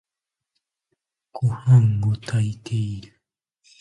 [1.31, 3.21] ごはんを炊いている。